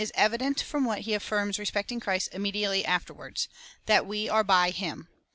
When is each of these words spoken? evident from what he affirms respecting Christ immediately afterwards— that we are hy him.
evident 0.15 0.59
from 0.59 0.83
what 0.83 1.01
he 1.01 1.13
affirms 1.13 1.59
respecting 1.59 1.99
Christ 1.99 2.33
immediately 2.33 2.83
afterwards— 2.83 3.47
that 3.85 4.07
we 4.07 4.27
are 4.27 4.43
hy 4.43 4.71
him. 4.71 5.09